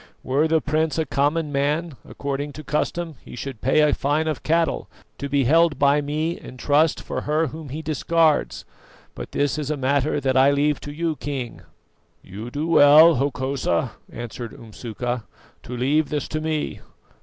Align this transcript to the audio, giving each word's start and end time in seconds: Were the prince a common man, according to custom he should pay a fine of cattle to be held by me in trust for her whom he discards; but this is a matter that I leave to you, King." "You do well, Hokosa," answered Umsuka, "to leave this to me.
Were 0.23 0.47
the 0.47 0.61
prince 0.61 0.97
a 0.97 1.05
common 1.05 1.51
man, 1.51 1.93
according 2.09 2.53
to 2.53 2.63
custom 2.63 3.17
he 3.23 3.35
should 3.35 3.61
pay 3.61 3.81
a 3.81 3.93
fine 3.93 4.27
of 4.27 4.41
cattle 4.41 4.89
to 5.19 5.29
be 5.29 5.43
held 5.43 5.77
by 5.77 6.01
me 6.01 6.39
in 6.39 6.57
trust 6.57 6.99
for 7.03 7.21
her 7.21 7.45
whom 7.45 7.69
he 7.69 7.83
discards; 7.83 8.65
but 9.13 9.31
this 9.31 9.59
is 9.59 9.69
a 9.69 9.77
matter 9.77 10.19
that 10.19 10.35
I 10.35 10.49
leave 10.49 10.79
to 10.81 10.91
you, 10.91 11.17
King." 11.17 11.61
"You 12.23 12.49
do 12.49 12.65
well, 12.65 13.17
Hokosa," 13.17 13.91
answered 14.11 14.53
Umsuka, 14.53 15.25
"to 15.61 15.77
leave 15.77 16.09
this 16.09 16.27
to 16.29 16.41
me. 16.41 16.79